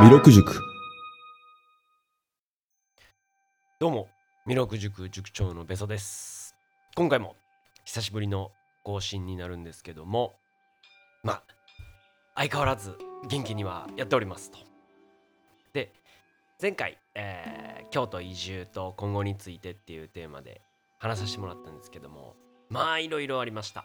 [0.00, 0.60] 弥勒塾
[3.80, 4.08] どうも、
[4.46, 6.54] 弥勒塾塾長のベソです。
[6.94, 7.34] 今回も
[7.84, 8.52] 久しぶりの
[8.84, 10.36] 更新になるんですけども、
[11.24, 11.42] まあ、
[12.36, 12.96] 相変わらず
[13.28, 14.58] 元気にはやっておりますと。
[15.72, 15.92] で、
[16.62, 20.60] 前回、えー京都移住と今後についてっていうテーマで
[20.98, 22.36] 話させてもらったんですけども、
[22.68, 23.84] まあ、いろいろありました。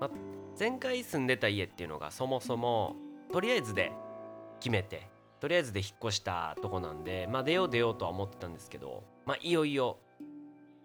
[0.00, 0.10] ま、
[0.58, 2.96] 前回住んでた家っていうのがそもそも
[3.32, 3.92] とりあえずで
[4.60, 9.98] 決めてとりあえずで引っ越したとこなんでまあ出よう出ようとは思ってたんですけどまあいよいよ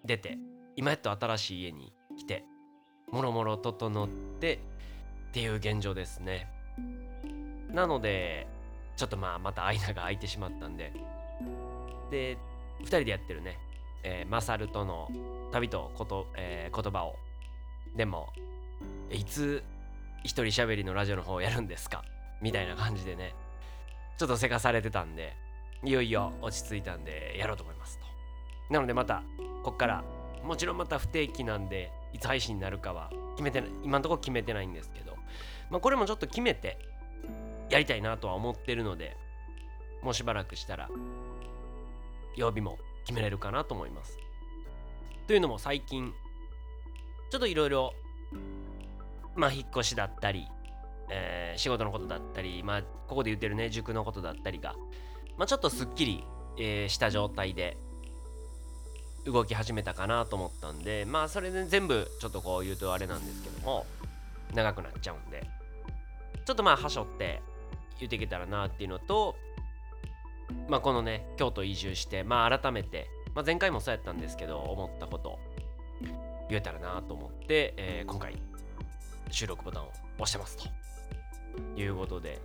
[0.06, 0.38] 出て
[0.76, 2.44] 今やっと新しい家に来て
[3.12, 4.08] もろもろ整っ
[4.40, 4.60] て
[5.30, 6.48] っていう現状ですね。
[7.72, 8.48] なので
[8.96, 10.92] ちょっとまあまた間が空いてしまったんで
[12.12, 12.38] で
[12.82, 13.58] 2人でやってるね、
[14.04, 15.10] えーマサルとの
[15.52, 17.16] 旅とこと、えー言葉を
[17.96, 18.28] でも
[19.12, 19.64] いつ
[20.24, 22.04] 一人喋りのラジオの方をやるんですか？
[22.42, 23.36] みたいな感じでね
[24.20, 25.34] ちょっとせかされてたんで
[25.82, 28.06] いよいよ落ち着いたんでやろうと思いますと。
[28.70, 29.24] なのでまた
[29.64, 30.04] こっから
[30.44, 35.16] もちろんまた不定期なんでいつ配信になるかは決めてない今のとこ決めてないんですけど
[35.70, 36.78] まあこれもちょっと決めて
[37.70, 39.16] やりたいなとは思ってるので
[40.02, 40.90] もうしばらくしたら
[42.36, 44.18] 曜日も決めれるかなと思います。
[45.28, 46.14] というのも最近
[47.32, 47.94] ちょっといろいろ
[49.36, 50.46] まあ引っ越しだったり
[51.10, 54.76] えー仕事のことだったり、まあ、ここで言ってるね、塾のことだったりが、
[55.38, 56.24] まあ、ちょっとすっきり、
[56.58, 57.78] えーした状態で
[59.26, 63.86] 動き始めたかなと思ったんで、まあ、それで全部ちょっとこう言うとあれなんですけども、
[64.54, 65.46] 長くなっちゃうんで、
[66.46, 67.42] ちょっとまあ、はしょって
[68.00, 69.36] 言っていけたらなっていうのと、
[70.68, 75.38] まあ、このね、京都移住して、まあ、改めて、まあ、前回もそうやったんですけど、思ったこと
[76.50, 78.42] 言えたらなと思って、えー今回、
[79.30, 80.79] 収録ボタンを押してますと。
[81.76, 82.42] いうことで。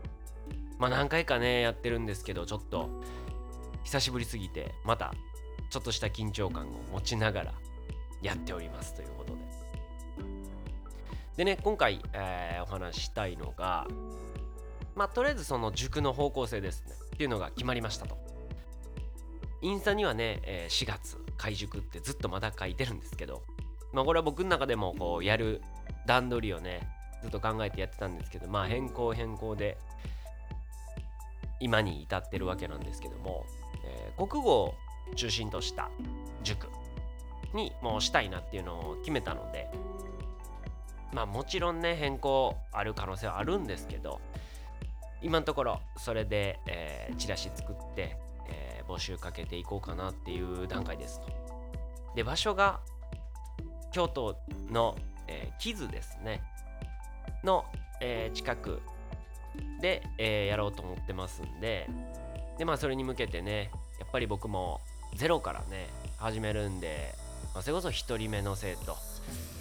[0.78, 2.88] まあ何回かねやってるんですけどちょっと。
[3.84, 5.12] 久しぶりすぎてまた
[5.70, 7.54] ちょっとした緊張感を持ちながら
[8.22, 9.40] やっておりますということで。
[11.36, 13.86] でね今回、えーお話したいのが
[14.94, 16.94] まあとりあえずその塾の方向性ですね。
[17.14, 18.16] っていうのが決まりましたと。
[19.60, 23.42] インスタにはね、えー4月開塾ってずっとまだ書いてるんですけど
[23.92, 25.62] まあこれは僕の中でもこうやる
[26.06, 26.88] 段取りをね
[27.24, 29.78] ずっと考えてやってたんですけどまあ変更変更で
[31.58, 33.46] 今に至ってるわけなんですけども、
[33.82, 34.74] えー国語を
[35.16, 35.90] 中心とした
[36.42, 36.68] 塾
[37.52, 39.68] にもうしたいなっていうのを決めたので
[41.12, 44.20] まあもちろんね変更ある可能性はあるんですけど
[45.22, 48.16] 今のところそれで、えーチラシ作って、
[48.48, 51.26] えー募集かけていこうかなっていう段階ですと。
[52.14, 52.80] で場所が
[53.92, 54.36] 京都
[54.70, 54.94] の、
[55.26, 56.42] えー木津ですね
[57.44, 57.64] の、
[58.00, 58.80] えー近く
[59.80, 61.88] で、えーやろうと思ってますんで。
[62.58, 64.80] でまあそれに向けてねやっぱり僕も
[65.16, 65.88] ゼロからね
[66.18, 67.14] 始めるんで、
[67.52, 68.96] まあ、それこそ1人目の生徒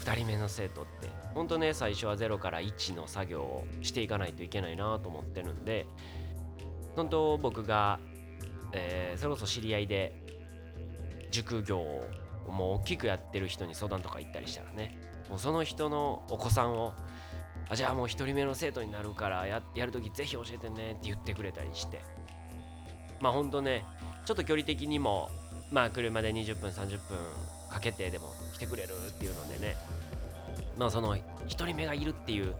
[0.05, 5.85] 2人目の生徒ってほんとね最初はゼロから1の作業をしていかないといけないなと思ってるんで
[6.95, 7.99] 本当僕が、
[8.73, 10.13] えーそれこそ知り合いで
[11.31, 12.03] 塾業を
[12.47, 14.97] もう大きくやってる人に相談とか行ったりしたらね
[15.29, 16.93] もうその人のお子さんを
[17.69, 22.01] あじゃあもう一人目の生徒になるからややるときぜひ教えてねって言ってくれたりして。
[23.19, 23.85] まあほんとね
[24.25, 25.29] ちょっと距離的にも
[25.71, 27.17] まあ車で20分30分
[27.69, 29.75] かけてでも来てくれるっていうのでね。
[30.77, 31.15] まあその
[31.47, 32.55] 一人目がいるっていう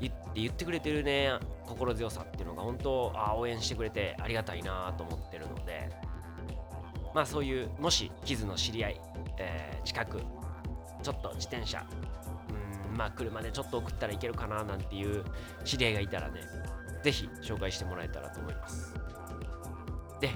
[0.00, 1.32] 言って言ってくれてるね
[1.66, 5.90] 心強さっていうのが本当あ応援してくれてありがたいなと思ってるので。
[7.14, 9.00] まあそういうもし傷の知り合い、
[9.38, 10.22] えー近く
[11.02, 11.84] ちょっと自転車
[13.00, 15.24] まあ車でちょっと送ったらいけるかななんていう
[15.64, 16.42] 知り合いがいたらね
[17.02, 18.94] ぜひ紹介してもらえたらと思います。
[20.20, 20.28] で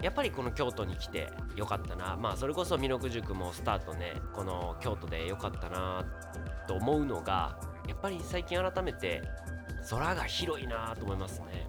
[0.00, 2.16] やっぱりこの京都に来てよかったな。
[2.16, 6.04] まあそれこそ弥勒塾もスタートねこの京都でよかったな
[6.68, 7.58] と思うのが
[7.88, 9.22] やっぱり最近改めて
[9.90, 11.66] 空が広いなと思いますね。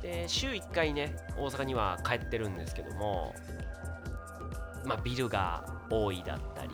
[0.00, 3.34] で週1回ね大阪には帰ってるんですけども
[4.86, 6.70] まあビルが多いだったり、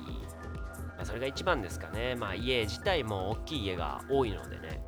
[0.98, 2.16] まあ、それが一番ですかね。
[2.16, 4.82] まあ家自体も大きい家が多いのでね。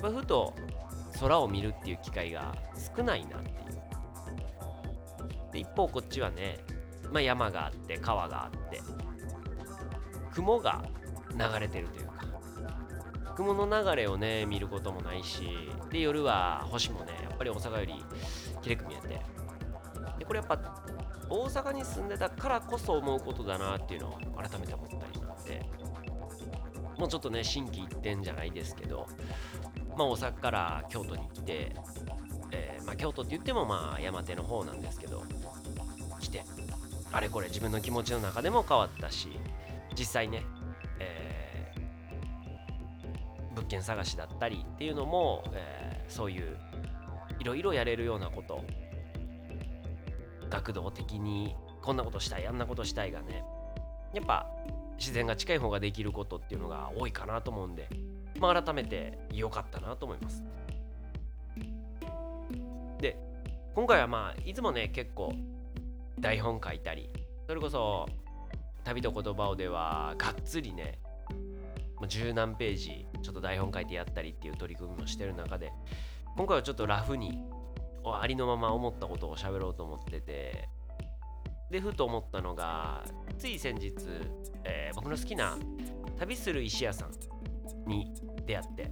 [0.00, 0.54] やっぱふと
[1.20, 2.54] 空を見るっていう機会が
[2.96, 3.56] 少ないなっていう。
[5.52, 6.58] で一方こっちはね、
[7.10, 8.80] まあ、山があって川があって
[10.32, 10.84] 雲が
[11.32, 12.12] 流れてるというか。
[13.34, 18.04] 雲の流れをね見ることもないしで夜は星もねやっぱり大阪より
[18.62, 19.08] 綺麗く見えて。
[20.18, 20.58] でこれやっぱ
[21.28, 25.17] 大阪に住んでたからこそ思うことだなっていうのを改めて思ったり
[25.48, 25.66] なんで
[26.98, 29.06] もうちょっとね心機一転じゃないですけど
[29.96, 31.72] まあ大阪から京都に来て、
[32.50, 35.24] えまあ、京都って言ってもまあ山手の方なんですけど
[36.20, 36.44] 来て
[37.12, 39.28] あれこれ自分の気持ちの中でも変わったし
[39.96, 40.44] 実際ね、
[41.00, 46.56] えー、物件探しだったりっていうのも、えー、そういう
[47.40, 48.64] いろいろやれるようなこと
[50.50, 53.44] 学童的にこんなことしたいあんなことしたいがね
[54.12, 54.46] やっぱ
[54.98, 57.88] 自然が近い方ができることっていうのが多いかなと思うんで、
[58.38, 60.42] まあ、改めて良かったなと思います。
[63.00, 63.16] で
[63.74, 65.32] 今回はまあいつもね結構
[66.18, 67.08] 台本書いたり
[67.46, 68.06] それこそ
[68.84, 70.98] 旅と言葉をではがっつりね
[72.08, 75.72] 十何ページちょっと台本書いてやったりっていう取り組みもしてる中で
[76.36, 77.38] 今回はちょっとラフに
[78.04, 80.68] ありのまま思ったことを喋ろうと思ってて
[81.70, 83.04] でふと思ったのが
[83.38, 83.94] つい先日、
[84.64, 85.56] えー、僕の好きな
[86.18, 88.12] 旅する石屋さんに
[88.46, 88.90] 出会って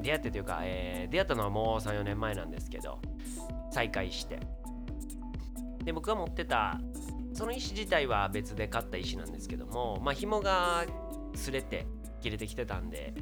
[0.00, 3.00] 出会ってというか、えー、出会ったのはもう34年前なんですけど
[3.72, 4.40] 再会して。
[5.84, 6.78] で僕が持ってた
[7.32, 10.84] その石自体は別で買った石なんですけどもまあ紐が
[11.34, 11.86] 擦れて
[12.20, 13.14] 切れてきてたんで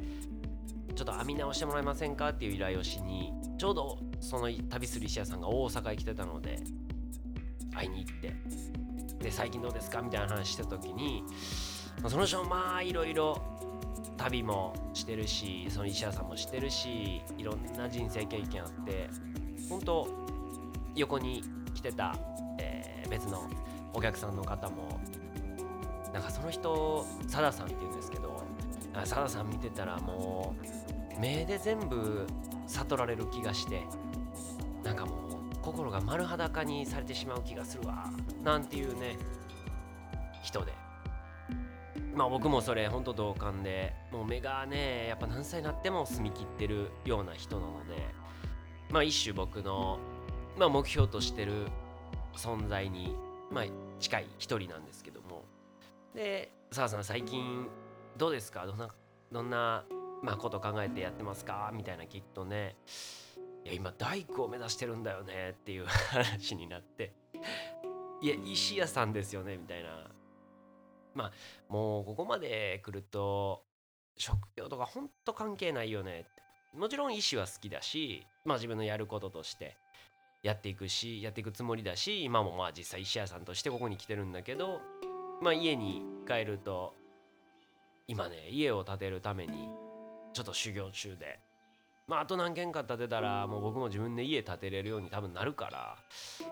[0.95, 6.59] ちょっと編み直してもらえませんかっていう依頼をしにちょうどその旅する石屋さんが大阪へ来てたので
[7.73, 8.33] 会いに行って
[9.19, 10.01] で最近どうですか？
[10.01, 11.23] みたいな話した時に
[12.07, 13.41] その人もまあいろいろ
[14.17, 19.09] 旅もしてるしその石屋さんもしてるしいろんな人生経験あって
[19.69, 20.07] 本当
[20.95, 21.43] 横に
[21.73, 22.15] 来てた、
[22.59, 23.47] えー、別の
[23.93, 24.99] お客さんの方も
[26.13, 28.43] なんかその人さださんって言うんですけど
[29.03, 30.55] さださん見てたらも
[31.15, 32.25] う目で全部
[32.65, 33.81] 悟られる気がして
[34.83, 35.26] なんかもう
[35.67, 38.05] 心が丸裸にされてしまう気がするわ。
[38.41, 39.17] なんていうね
[40.41, 40.71] 人で。
[42.15, 43.93] まあ僕もそれほんと同感で。
[44.13, 47.95] もう目がねやっぱ何歳になっても澄み切ってるような人なので。
[48.91, 49.99] まあ一種僕の、
[50.57, 51.67] まあ、目標としてる
[52.33, 53.13] 存在に、
[53.51, 53.65] まあ、
[53.99, 55.43] 近い一人なんですけども。
[56.15, 57.67] で澤さん最近
[58.17, 58.65] どうですか？
[58.65, 58.87] どんな
[59.33, 59.83] どんな、
[60.23, 61.69] まあ、こと考えてやってますか？
[61.73, 62.77] みたいな聞くとね。
[63.67, 67.11] いや今大工を目指してるんだよねっていう話になって
[68.21, 69.89] いや石屋さんですよねみたいな。
[71.13, 71.31] まあ
[71.67, 73.65] もうここまで来ると
[74.15, 76.77] 職業とかほんと関係ないよねって。
[76.77, 79.75] もちろん医師は好きだしまあ自分のやることとして
[80.43, 84.79] やっていくしやっていくつもりだし今もまあ実際石屋さんとしてここに来てるんだけど
[85.41, 86.93] まあ家に帰ると
[88.07, 89.69] 今ね家を建てるために
[90.31, 91.39] ちょっと修行中で
[92.07, 95.97] まあ、あと何軒か建てたらもう僕も自分で家建てれるように多分なるから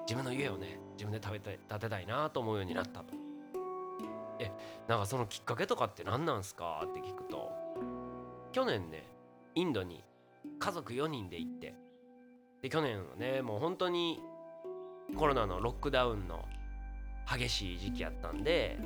[0.02, 3.14] 自分の家をね自分で食べて建てたいなと思うようになったと。
[4.38, 4.52] え
[4.90, 6.84] なんかそのきっかけとかって何なんすか？
[6.86, 7.54] って聞くと
[8.52, 9.08] 去年ね
[9.56, 10.04] インドに
[10.60, 11.74] 家族4人で行って
[12.62, 14.20] で去年はねもう本当に
[15.16, 16.44] コロナのロックダウンの
[17.34, 18.78] 激しい時期やったんで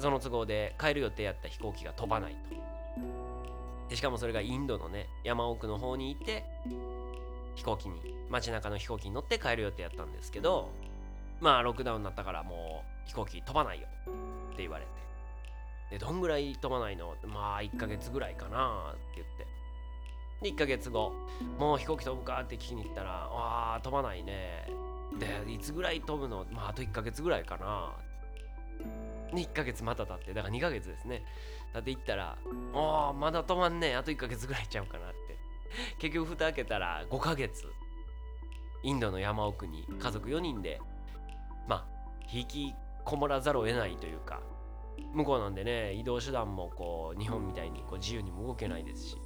[0.00, 3.31] その都合で帰る予定やった飛行機が飛ばないと。
[3.88, 6.44] でしかもそれがインドのね山奥の方にいて
[7.54, 8.00] 飛行機に
[8.30, 10.70] 街中の飛行機に乗って帰る予定やったんですけど
[11.40, 13.86] まあロックダウンになったからもう飛行機飛ばないよ
[14.52, 14.90] って言われて。
[15.90, 17.14] でどんぐらい飛ばないの？
[17.26, 19.46] まあ1ヶ月ぐらいかなって言って。
[20.40, 21.12] で1ヶ月後
[21.58, 24.66] もう飛行機飛ぶかって聞きに行ったらあ飛ばないね。
[25.18, 26.46] でいつぐらい飛ぶの？
[26.50, 27.92] まああと1ヶ月ぐらいかな。
[29.34, 31.24] で1ヶ月また経ってだから2ヶ月ですね。
[31.72, 32.36] だって行ったら
[32.74, 33.96] 「ああまだ止まんねえ。
[33.96, 35.32] あと1ヶ月ぐらいちゃうかな」って。
[35.98, 37.72] 結局蓋開けたら5ヶ月
[38.82, 40.80] インドの山奥に家族4人で
[41.66, 41.86] まあ
[42.30, 42.74] 引き
[43.04, 44.40] こもらざるを得ないというか
[45.12, 49.16] 向こうなんでね移動手段もこう日本みたいにこう自由にも動けないですし。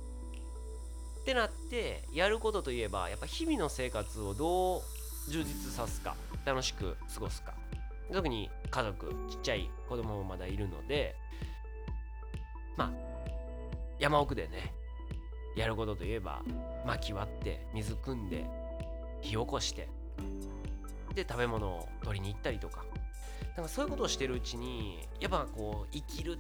[1.20, 4.80] ってなってやることといえばやっぱ日々の生活をどう
[5.28, 7.52] 充実さすか楽しく過ごすか。
[8.12, 11.16] 特に家族ちっちゃい子供もまだいるので
[12.76, 12.92] まあ
[13.98, 14.72] 山奥でね
[15.56, 16.42] やることといえば
[16.84, 18.44] 薪割って水汲んで
[19.22, 19.88] 火起こして
[21.14, 22.84] で食べ物を取りに行ったりとか。
[23.56, 26.38] なんかそういうことをしてるうちにやっぱこう生きる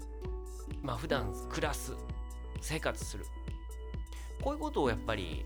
[0.82, 1.92] まあ普段暮らす
[2.60, 3.24] 生活する。
[4.42, 5.44] こういうことをやっぱり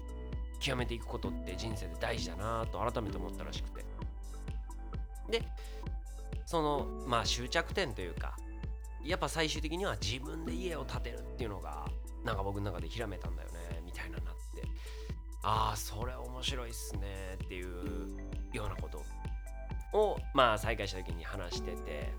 [0.59, 3.85] 極めていくことって人生で大事だなと改めて思ったらしくて。
[5.31, 5.43] で
[6.45, 8.37] そのまあ終着点というか
[9.05, 11.87] やっぱ最終的には自分で家を建てるっていうのが
[12.25, 14.63] なんか僕の中でひらめたんだよねみたいななって。
[15.43, 18.19] ああそれ面白いっすねっていう
[18.53, 19.03] ようなこと
[19.99, 22.13] をまあ再開した時に話してて。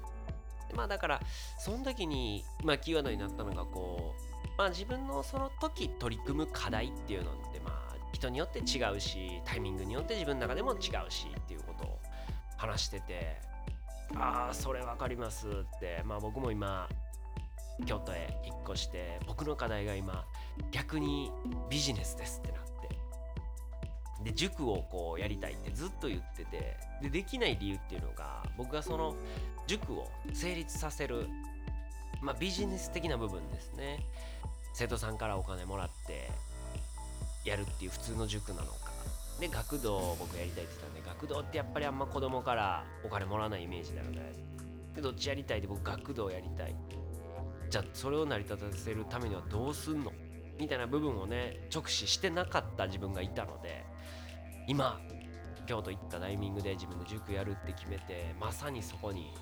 [0.75, 1.21] まあだから
[1.59, 10.79] その時にまあキーワードになったのがこうまあ自分のその時取り組む課題っていうのってまあ人によって違うしタイミングによって自分の中でも違う
[11.11, 11.99] しっていうことを
[12.57, 13.50] 話してて。
[14.15, 16.01] ああそれ分かりますって。
[16.05, 16.87] まあ僕も今
[17.85, 20.25] 京都へ引っ越して僕の課題が今
[20.71, 21.31] 逆に
[21.69, 22.71] ビジネスですってなって。
[24.23, 29.15] で塾をこうやりたいってずっと言っててでできない理由っていうのが僕がその
[29.65, 31.27] 塾を成立させる
[32.21, 34.05] まあビジネス的な部分ですね。
[34.73, 36.29] 生徒さんからお金もらって
[37.43, 38.90] やるっていう普通の塾なのか
[39.41, 44.19] で学童を僕やりたいって言ったんで学童ってやっぱりあんま子供からお金もらわないイメージなので
[44.95, 46.75] でどっちやりたいで僕学童やりたい。
[47.69, 50.11] じゃあそれを成り立たせるためにはどうすんの？
[50.59, 53.83] みたいな部分をね直視してなかった自分がいたので
[54.67, 54.99] 今
[55.65, 59.33] 京都行ったタイミングで自分で塾やるって決めてまさにそこに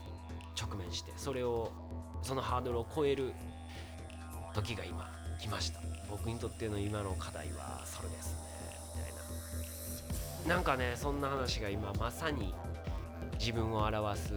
[0.57, 1.73] 直面してそれを
[2.21, 3.33] そのハードルを超える
[4.53, 5.09] 時が今
[5.41, 5.81] 来ました。
[6.09, 8.58] 僕にとっての今の課題はそれですね。
[10.49, 12.55] なんかねそんな話が今まさに
[13.39, 14.33] 自分を表す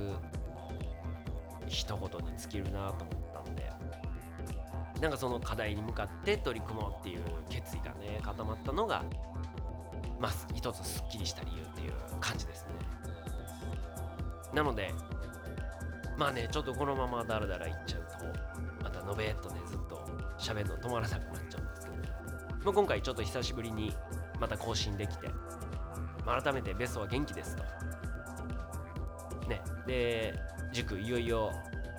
[1.66, 3.72] 一言に尽きるなと思ったんで
[5.00, 9.02] なんかその課題に向かって取り組もうっていう決意がね固まったのが
[10.20, 12.72] まあ一つすっきりした理由っていう感じですね。
[14.52, 14.92] なので
[16.18, 20.06] まあねちょっとこのままダラダラいっちゃうとまたのべっとねずっと
[20.38, 21.96] 喋るの止まらなくなっちゃうんですけど、
[22.64, 23.94] まあ、今回ちょっと久しぶりに
[24.38, 25.30] また更新できて、
[26.26, 27.62] 改めてベストは元気ですと。
[29.48, 30.34] ね、で
[30.72, 31.52] 塾いよいよ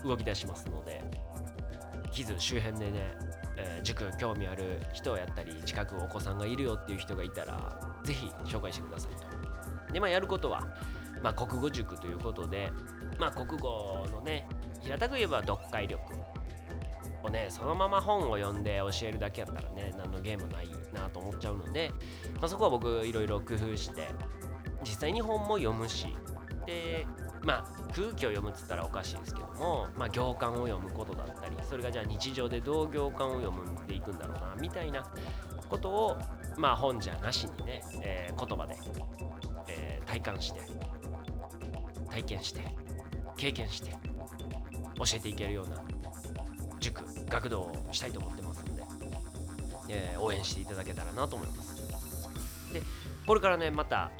[0.03, 1.03] 動き出しますので
[2.11, 3.17] 木津周辺でね、
[3.57, 9.93] えー、塾興味ある人やったり近くお子さんがいるよっていう人がいたら是非紹介してくださいと。
[9.93, 10.67] でまあやることは、
[11.21, 12.71] まあ、国語塾ということで
[13.19, 14.47] まあ国語のね
[14.81, 16.01] 平たく言えば読解力
[17.23, 21.91] をねそのまま本を読んで教えるだけやったらね何のゲームないよなと思っちゃうので、
[22.39, 24.07] まあ、そこは僕いろいろ工夫して
[24.81, 26.15] 実際に本も読むし
[26.65, 27.05] で
[27.43, 35.05] まあ空気を読むっつったらおかしいですけども、まあ、行間を読むことだったりそれがじゃあ日常でどう行間を読んでいくんだろうなみたいな
[35.69, 36.17] ことを
[36.57, 38.77] まあ本じゃなしにね、えー、言葉で、
[39.67, 40.61] えー、体感して
[42.09, 42.61] 体験して
[43.37, 45.83] 経験して教えていけるような
[46.79, 48.52] 塾学童をしたいと思ってます、
[49.93, 52.81] えー、応援していただけたらなと思いますで
[53.27, 54.11] これからねまた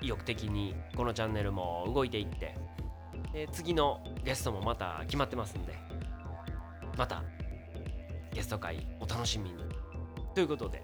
[0.00, 2.56] 意欲的にこのチャンネルも動いていって
[3.32, 5.74] で次のゲストもまた決まってますんで
[6.98, 7.22] また
[8.34, 9.56] ゲスト会お楽しみに
[10.34, 10.82] ということで、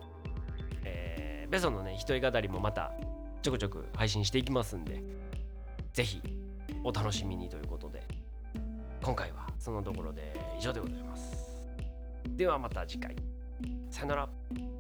[0.85, 2.93] えー、ベソのね一人語りもまた
[3.43, 5.03] ちょくちょく配信していきますんで
[5.93, 6.23] ぜひ
[6.85, 8.03] お楽しみにということで
[9.03, 11.49] 今回はそのところで以上でございます。
[12.37, 13.17] ではまた次回。
[13.91, 14.78] さよなら。